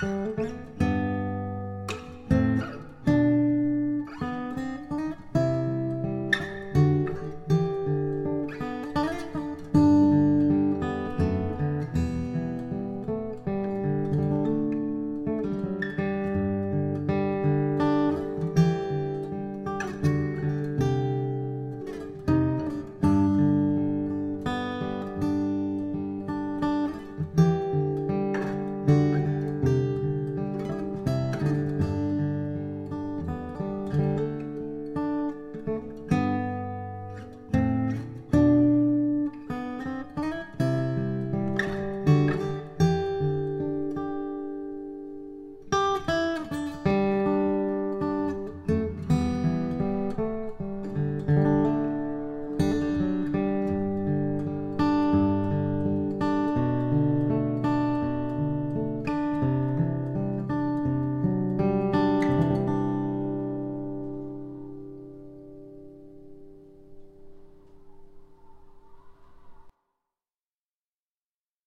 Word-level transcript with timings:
Música 0.00 0.67